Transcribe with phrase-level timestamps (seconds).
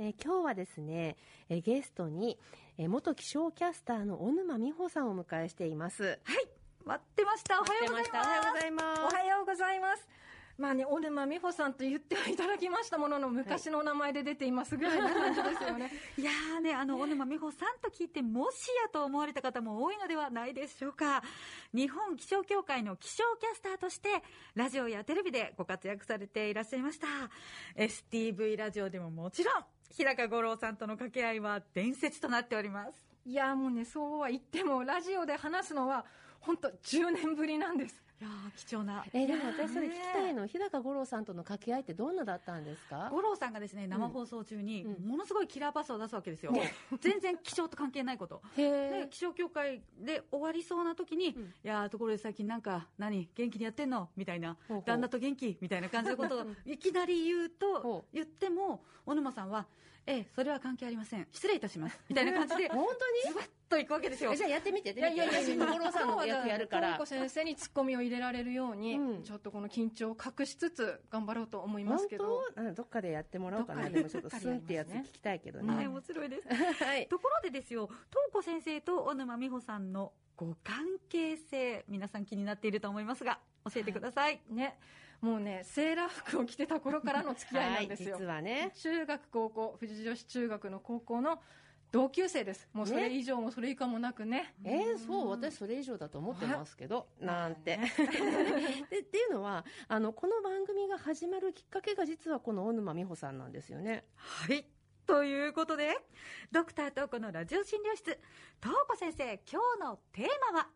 [0.00, 1.16] えー今日はですね、
[1.48, 2.38] えーゲストに、
[2.78, 6.04] えー元気象キャスターの小沼美穂さんをお迎えしています。
[6.04, 6.18] はい、
[6.84, 7.60] 待ってました。
[7.60, 8.14] おはようございます。
[8.14, 10.08] おはようございますおはようございます。
[10.58, 15.92] まあね、小沼美穂さんと言ってはいただきましたものの、昔の名前で出ていますぐらいな感じですよね。
[16.18, 21.22] いやーね、あの、小沼美穂さんと聞いて、もしやと思われた方も多いのではないでしょうか。
[21.72, 24.24] 日本気象協会の気象キャスターとして、
[24.56, 27.06] ラジオやテレビでご活躍されていらっしゃいました。
[27.76, 33.00] STV ラジオでももちろん、日高五郎さんとの掛け合いは伝説となっております。
[33.24, 36.04] いや、もうね、そうは言っても、ラジオで話すのは、
[36.40, 38.07] 本当10年ぶりなんです。
[38.20, 39.04] いやー貴重な。
[39.12, 43.08] えーでも私それ聞きたいの、日高五郎さんとの掛け合いってどんなだったんですか？
[43.12, 45.06] 五郎さんがですね、生放送中に、うん。
[45.08, 46.52] ものすごいキラーパスを出すわけですよ。
[47.00, 48.42] 全然気象と関係ないこと。
[48.56, 54.08] へで、気象協会で終わりそうな時に、いやーところで最近なんか、何、元気にやってんの？
[54.16, 54.56] みたいな。
[54.84, 55.56] 旦那と元気？
[55.60, 59.66] みたいな感じのことを いきなり言うほとう、言っても、小沼さんは、
[60.10, 61.26] ええ、それは関係ありません。
[61.30, 62.00] 失礼いたします。
[62.08, 63.34] みたいな感じで、 本当に？
[63.34, 64.36] ズバッといくわけですよえ。
[64.36, 65.36] じゃあやってみて、やってみて。
[65.44, 67.06] 私五郎さんの役やるからともこ。
[67.06, 72.42] 先生にツッコミを入れられるように、うんちょっとこの緊張を隠しつつ頑張ろうと思います本けど。
[72.74, 73.82] どっかでやってもらおうかな。
[73.84, 75.88] ででもちょっとスンってやつ聞きたいけどはい、ね。
[75.88, 76.48] 面白いです。
[76.84, 77.06] はい。
[77.08, 84.40] ところでですよ、東子先生と小沼美穂さんのご関係性、皆さん気になっていると思いますが、教えてください。
[84.48, 84.78] ね、
[85.20, 88.10] もうね、セーラー服を着てた頃からの付き合いなんですよ。
[88.12, 91.40] はい実はね中学、高校、富士女子中学の高校の
[91.90, 92.68] 同級生です。
[92.72, 94.54] もうそれ以上もそれ以下もなくね。
[94.62, 97.78] えー、そう、私それ以上だと思ってますけど、なんて。
[98.90, 104.04] でっていうのは、あの、この番組が始まるきっかけが実はこの小沼美穂さんなんですよね。
[104.16, 104.66] はい。
[105.06, 105.96] ということで、
[106.52, 108.20] ドクター東子のラジオ診療室、
[108.62, 110.68] 東子先生、今日のテーマは、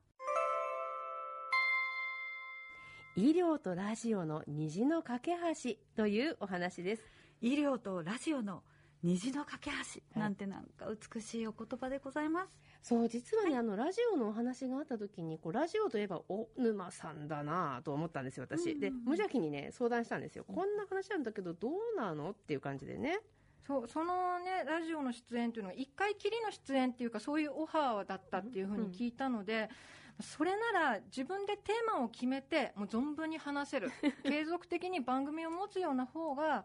[3.15, 5.33] 医療とラジオの虹の架け
[5.65, 7.03] 橋というお話です。
[7.43, 8.63] 医療とラジオの
[9.03, 9.71] 虹の架け
[10.15, 12.53] 橋、なんてなんか美しいお言葉でございます。
[12.83, 18.81] そう、実はね、あの、ラジオのお話があった時に、こう、ラジオといえば、小沼さんだなぁと思ったんですよ、私。
[18.81, 20.45] で、無邪気にね、相談したんですよ。
[20.45, 23.21] こんな話なんだけど、どうなのっていう感じでね。
[23.67, 29.69] そう、そのね、ラジオの出演っていうのが、一回きりの出演っていうか、そういうオファーだったっていうふうに聞いたので、
[30.23, 33.91] それなら自分でテーマを決めて、もう存分に話せる。
[34.25, 36.65] 継続的に番組を持つような方が、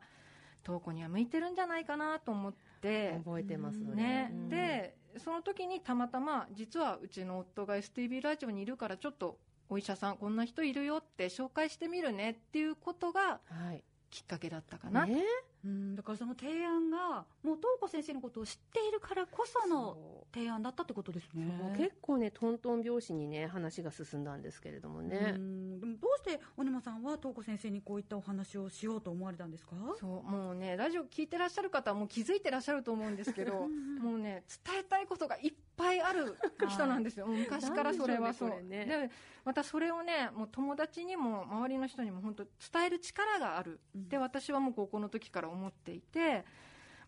[0.63, 13.84] 投稿には向いてるんじゃないかなと思って、覚えてますのね、うんで、その時にたまたま、実はうちの夫が STV ラジオにいるから、ちょっと、お医者さん、こんな人いるよって紹介してみるねっていうことがはい。
[14.09, 15.06] きっかけだったかな。
[15.06, 15.22] ね
[15.66, 21.73] うん、だからその提案が、もう東子先生のことを知っているからこその提案だったってことですね。
[21.78, 25.31] 結構ね、トントン拍子にね、話が進んだんですけれどもうね。
[25.31, 29.75] んでもどうして小沼さんは東子先生にこういったお話をしようと思われたんですか？
[30.00, 33.67] そう、もうね、ラジオ聞いてらっしゃる方はもう気づいてらっしゃると思うんですけど、
[34.00, 36.35] もうね、伝えたいことがいっぱいある
[36.69, 37.28] 人なんですよ。
[37.28, 38.50] 昔からそれはそう。
[38.50, 39.12] でねで、
[39.46, 43.79] またそれをね、もう友達にも周りの人にも本当伝える力がある。
[43.96, 46.46] で、私はもう高校の時から思っていて、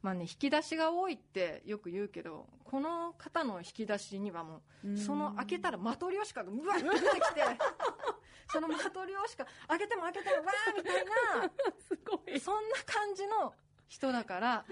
[0.02, 7.42] まあね、引き出しが多いってよく言うけど、この方の引き出しにはもう、その開けたらマトリョーシカがうわっと出てきて、
[8.52, 11.12] そのマトリョーシカ、開けても開けてもわーみたいな、
[11.88, 12.40] すごい。
[12.40, 13.54] そんな感じの
[13.90, 14.66] 人だから、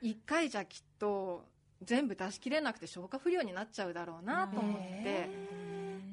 [0.00, 1.44] 一回じゃきっと
[1.82, 5.28] 全部出し切れなくて消化不良になっちゃうだろうなと思って、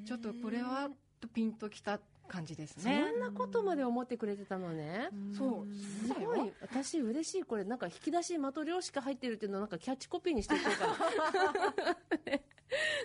[0.05, 0.89] ちょっとこれは
[1.19, 3.11] とピンときた感じですそね。
[3.11, 5.09] んなことまで思ってくれてたのね。
[5.37, 5.73] そう、
[6.07, 6.51] すごい。
[6.61, 7.43] 私嬉しい。
[7.43, 11.97] これなんか引き出し的量しか入ってるっていうのをなんかキャッチコピーにしていこうかな。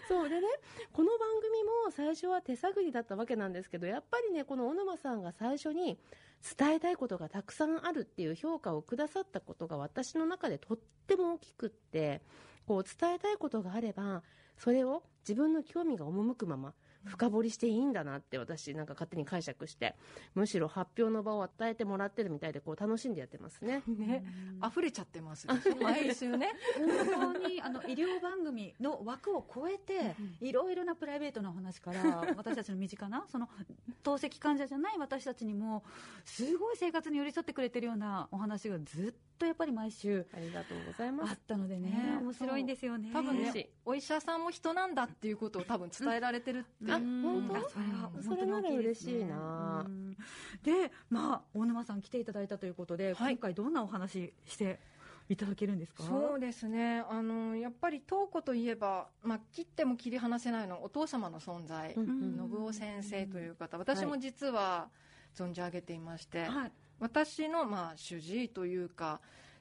[0.08, 0.46] そうでね、
[0.92, 5.98] この番組も最初は手探りだったわけなんですけど、やっぱりね、この小沼さんが最初に
[6.58, 12.22] 伝えたいことがたくさんあるっていう評価をくださったことが私の中でとっても大きくって、
[12.66, 14.22] こう伝えたいことがあれば、
[14.56, 16.74] それを自分の興味が赴くまま
[17.04, 19.94] 深掘りしていいんだなって私なんか勝手に解釈して、
[20.34, 23.82] むしろ発表の場を与えてもらってるみたいでこう楽しんでやってますね。
[23.88, 24.24] ね、
[24.66, 25.46] 溢れちゃってます
[25.80, 26.52] 毎週ね。
[27.16, 32.00] 本当にあの医療番組の枠を超えて、いろいろなプライベートなお話から、
[32.36, 33.48] 私たちの身近な、その
[34.02, 35.84] 透析患者じゃない私たちにも、
[36.24, 41.38] すごい生活に寄り添ってくれてるようなお話がずっとやっぱり毎週ありがとうございまあすっ。
[41.46, 43.10] たのでね、ね面白いんですよね。
[43.12, 46.92] 多分嬉しいね、お医者さんも人なんだっていうことを多分伝えられてるって。
[46.92, 47.56] あ、本当？
[47.56, 49.84] あそれはそれなら嬉しいな。
[49.86, 49.88] う。
[49.90, 50.16] ん。
[50.62, 53.34] で、まあ、大沼さん来ていただいたということで、はい。
[53.34, 54.78] 今回どんなお話して
[55.28, 56.02] いただけるんですか？
[56.02, 57.04] そうですね。
[57.08, 61.94] あの、やっぱり東子といえば、まあ、切っても切り離せないのはお父様の存在。
[61.94, 62.02] うん。
[62.02, 62.08] うん。
[62.36, 64.88] 信夫先生という方、私も実は
[65.34, 66.72] 存じ上げていまして、はい。
[67.00, 69.20] 私の、まあ、主治医というか、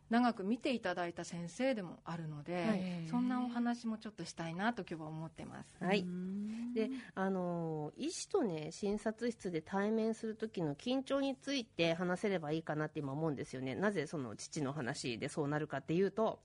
[0.09, 5.75] 長く見ていただいた先生でもあるので、はいそんなお話もちょっとしたいなと今日は思ってます。
[5.79, 6.01] はい。
[6.01, 13.75] うんで、あのー医師とね、診察室で対面する時の緊張について話せればいいかなって今思うんですよね。
[13.75, 16.39] なぜその父の話でそうなるかっていうと、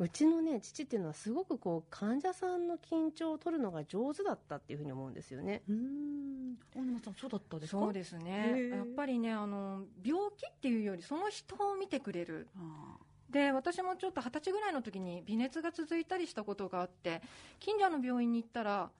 [0.00, 5.62] うちのね、父っていうのはすごくこう、患者さんの緊張を取るのが上手だったっていうふうに思うんですよね。
[5.68, 6.56] うん。
[6.74, 7.78] 大沼さんそうだったですか？
[7.78, 8.70] そうですね。
[8.70, 12.48] やっぱりねあの病気っていうよりその人を見てくれる。
[12.56, 12.96] あ
[13.28, 17.22] で私もちょっと二十歳ぐらいの時に微熱が続いたりしたことがあって
[17.60, 18.90] 近所の病院に行ったら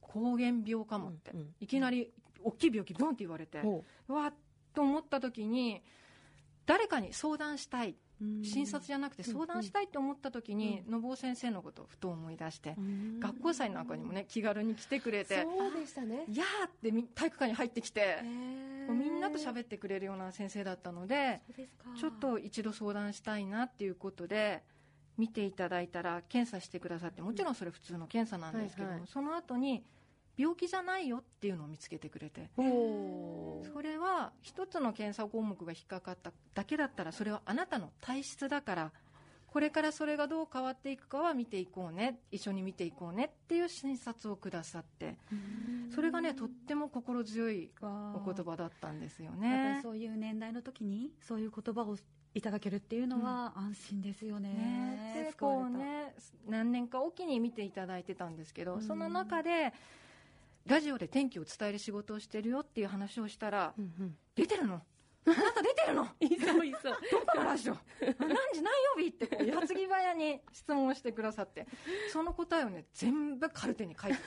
[0.00, 1.54] 膠原病かもって、うんうん。
[1.60, 2.12] いきなり
[2.44, 4.12] 大きい病気ブンって言われて、ほう。
[4.12, 4.34] わっ
[4.74, 5.82] と思った時に
[6.66, 7.90] 誰かに相談したい。
[7.90, 7.94] ー
[8.42, 13.20] 診察じゃなくて相談したいって思った時に、のぼう先生のことをふと思い出して、うん。
[13.20, 21.40] 学校祭なんかにもね気軽に来てくれてそうでしたね「いやー」ってみ体育館に入ってきて、みんなと喋ってくれるような先生だったので
[21.98, 24.62] ちょっと一度相談したいなっていうことで
[25.16, 29.84] 見ていただいたら検査してくださってもちろんそれ普通の検査なんですけども、その後に
[30.36, 32.48] 病気じゃないよっていうのを見つけてくれて。
[32.56, 38.92] それは一つの検査項目が引っかかっただけだったらそれはあなたの体質だから
[39.46, 45.16] これからそれがどう変わっていくかは見ていこうね一緒に見ていこうねっていう診察をくださって。
[45.94, 49.80] それがねとっても心強いお言葉だったんですよね。
[49.82, 51.96] そういう年代の時にそういう言葉を
[52.32, 54.50] いただけるっていうのは安心ですよね。
[54.50, 55.66] ね、で救われた。
[55.66, 56.14] こうね
[56.48, 58.82] 何年かおきに見ていただいてたんですけど、うん。
[58.82, 59.72] その中で
[60.66, 64.16] ラジオで天気を伝える仕事をしてるよっていう話をしたらうんうん。
[64.34, 64.82] 出てるの
[65.26, 66.08] あなた出てるの？
[66.20, 66.94] いそういそう。
[67.10, 68.14] どこのラジオ何
[68.54, 71.66] 時何曜日ってこう矢継ぎ早に質問してくださって。
[72.12, 74.18] その答えをね全部カルテに書いて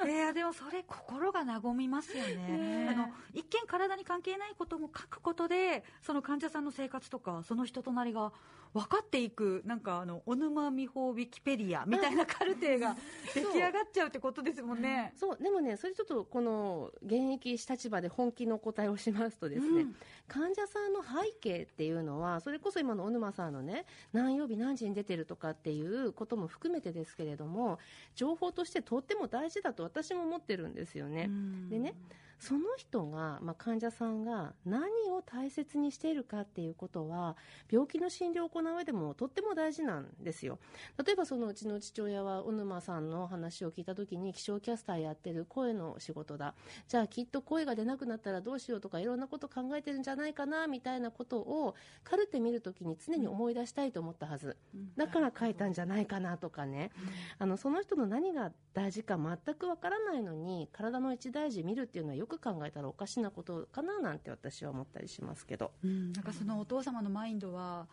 [0.00, 0.06] た。
[0.08, 2.34] いやでもそれ心が和みますよね。
[2.36, 8.32] ねあの一見体に関係ないことも書くことでその患者さんの生活とかその人となりが
[8.76, 12.94] 分かっていくなんかあの小沼美穂ウィキペディアみたいなカルテが
[13.34, 15.14] 出来上がっちゃうってことですもんね。
[15.16, 19.96] そう、でもね、それちょっとこの現役立場で本気の答えをしますとですね、うん
[20.28, 27.78] 患者さんの背景っていうのは、それこそ今の小沼さんのね、何曜日何時に出てるとかっていうことも含めてですけれども、
[28.14, 31.26] 情報としてとっても大事だと私も思ってるんですよね。
[31.28, 31.68] うん。
[31.68, 31.94] でね
[32.38, 37.36] その人が、まあ、患者さんが何を大切にしているかっていうことは
[37.70, 40.58] 病気の診療を行う上でもとっても大事なんですよ。
[41.02, 46.54] 例えばそのうちの父親は小沼さんの話を聞いた時に気象キャスターやってる声の仕事だ。
[46.88, 54.56] じゃあきっと声が出なくなったらどうしようとかいろんなこと考えてるんじゃないかなみたいなことをカルテ見るときに常に思い出したいと思ったはず。
[54.96, 56.90] だから書いたんじゃないかなとかね。
[57.38, 65.72] あのその人の何が大事か全くわからないのに体の一大事見るっていうのはよく考えたらおかしなことかななんて私は思ったりしますけど。
[65.84, 66.12] うん。
[66.12, 67.86] なんかそのお父様のマインドは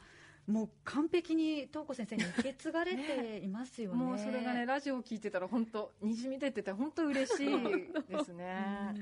[0.47, 3.97] もう完璧に東子先生に受け継がれていますよね。
[4.03, 7.49] もうそれがねラジオを聞いてたら本当にじみ出てて本当嬉しい
[8.09, 8.93] ですね。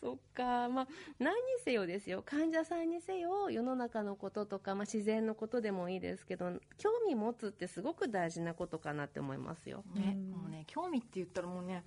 [0.00, 0.88] そっか、まあ、
[1.18, 9.84] 何にせよですよ患者さんにせよ世の中のこととか、まあ、自然のことでもいいですけど興味持つってすごく大事なことかなって思いますよ。
[9.94, 11.84] ね、うんもうね興味って言ったらもうね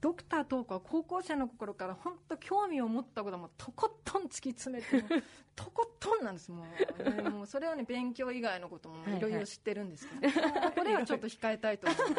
[0.00, 5.04] ドクタートークは高校生の頃から本当興味を持ったことはもうとことん突き詰めて
[5.54, 6.64] とことんなんですも
[6.98, 9.32] う,、ね、もうそれはね勉強以外のこともはいはいいろい。
[9.34, 12.12] ろ知ってるんですけど、ここではちょっと控えたいと思います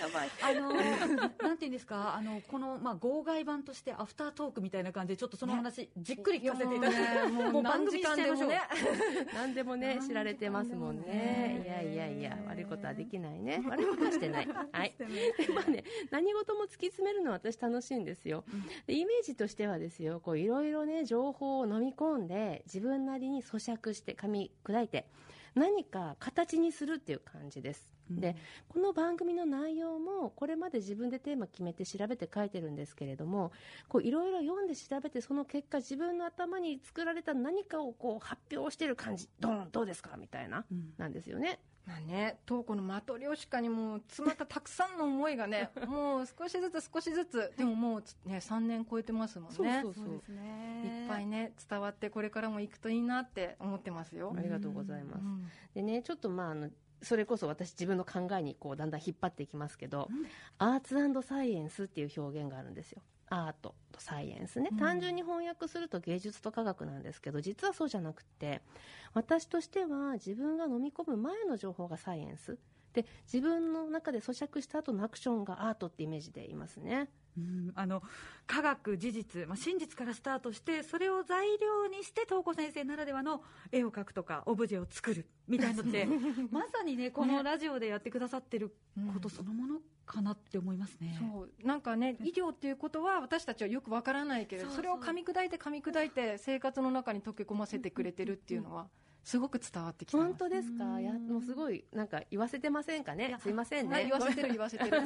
[0.00, 0.30] やばい。
[0.42, 0.72] あの
[1.48, 2.14] なんていうんですか？
[2.16, 8.60] あのこのまあ号外版としてアフタートークみたいな感じでちょっとその話、じっくり聞かせていただいて、もうねもう何時間でもね。
[9.34, 11.62] 何でもね知られてますもんね。
[11.64, 13.62] いやいやいや悪いことはできないね。
[13.68, 14.48] 悪いことはしてない。
[14.72, 14.94] はい。
[15.54, 18.44] まあね、何事も突き詰めるのは私楽しいんですよ。
[18.86, 25.06] でイメージとしてはですよ、こういろいろね、情報を飲み込んで、自分なりに咀嚼して、噛み砕いて、
[25.54, 27.88] 何か形にするっていう感じです。
[28.10, 28.34] で、
[28.68, 33.52] この番組の内容も、これまで自分でテーマ決めて調べて書いてるんですけれども、
[33.88, 40.16] こういろいろ読んで調べて、その結果、自分の頭に作られた何かをこう発表してる感じ、どん、どうですか？
[40.16, 41.60] みたいな、うんなんですよね。
[41.90, 49.56] まあね、東子のマトリョーシカにもう詰まったたくさんの思いがね もう少しずつ少しずつでももうね3年超えてますもんね。
[49.56, 51.02] そうそうそうですね。
[51.02, 54.32] いっぱいね伝わってこれからも行くといいなって思ってますよ。
[54.36, 55.24] あ、りがとうございます。
[55.24, 55.50] うん。
[55.74, 56.70] でね、ちょっとまあ、あの、
[57.02, 60.26] それこそ私自分の考えにこうだんだん引っ張っていきますけど、うん。
[60.58, 63.02] アーツサイエンスっていう表現があるんですよ。
[63.30, 64.78] アートとサイエンスね、うん。
[64.78, 68.60] 単純に翻訳すると芸術と科学なんですけど実はそうじゃなくて
[69.14, 72.58] 私としては自分が飲み込む前の情報がサイエンス。
[72.92, 78.02] で自分の中で咀嚼した後のアクションがアートってイメージでいますねうんあの
[78.46, 86.06] 科学、事実、まあ、真実からスタートしてそれを材料にして東子先生ならではの絵を描くとかオブジェを作るみたいなのって
[86.50, 88.74] まさにねこのラジオでやってくださってる
[89.14, 91.16] ことそのものかなって思いますね。
[91.32, 91.50] そう。
[91.64, 98.88] なんかね医療っていうことは私たちはよくわからないけれどそれを噛み砕いて噛み砕いて生活の中に溶け込ませてくれてるっていうのは
[99.22, 100.28] すごく伝わってきてます。
[100.30, 101.00] 本当ですか？
[101.00, 103.36] やもうすごいなんか言わせてませんかね？
[103.40, 103.92] すいませんね。
[103.94, 104.96] はい言わせてる言わせてる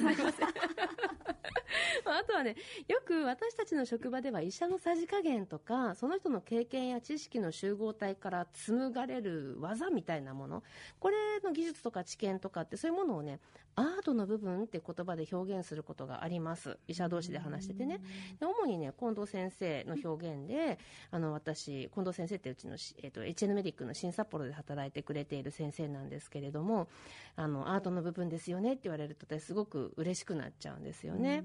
[2.04, 2.56] あとはね
[2.88, 10.62] よく私たちの職場では医者のさじ加減とかその人の経験や知識の集合体から紡がれる技みたいなもの。
[11.00, 13.40] これの技術とか知見とかってそういうものをね
[13.76, 16.78] アートの部分って言葉で表現することがあります。
[16.86, 18.00] 医者同士で話しててね。
[18.38, 20.78] で主にね近藤先生の表現で
[21.10, 26.88] あの私近藤先生ってうちのし、えー、と HN メディックの新札幌で働いてくれている先生なんですけれども
[27.36, 31.44] あのアートの部分ですよねって言われると私すごく嬉しくなっちゃうんですよね。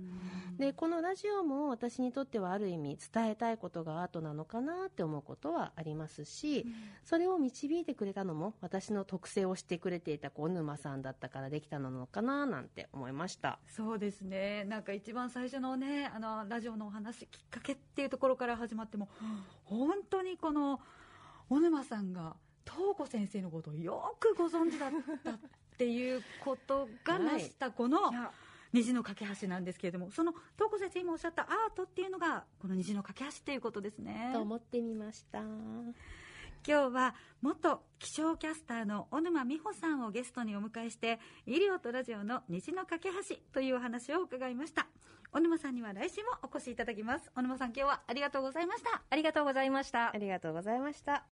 [0.57, 6.65] でこのラジオも私にとってはある意味伝えたいことがアートなのかなって思うことはありますし、
[7.03, 13.59] それを導いてくれたのも私の特性をしてくれていた小沼さんだったからできたのかななんて思いました。
[13.67, 14.65] そうですね。
[14.65, 19.09] なんか一番最初のねあのラジオのお話きっかけっていうところから始まっても
[19.63, 20.79] 本当にこの
[21.49, 22.35] 小沼さんが
[22.65, 24.91] 東子先生のことをよくご存知だっ
[25.23, 25.39] たっ
[25.77, 27.23] ていうことがはい。
[27.23, 28.31] なしたこのいや
[28.73, 34.31] 虹の架け橋なんですけれどもその東子先生今おっしゃったアートっていうのがこの虹の架け橋っていうことですね。
[34.33, 35.39] と思ってみました。
[36.67, 44.87] 今日は元気象キャスターの小沼美穂さんをゲストにお迎えして医療とラジオの虹の架け橋というお話を伺いました。
[45.31, 47.31] 小沼さんには来週もお越しいただきます。
[47.35, 49.01] 小沼さん今日はありがとうございました。
[49.09, 50.13] ありがとうございました。
[50.13, 51.23] ありがとうございました。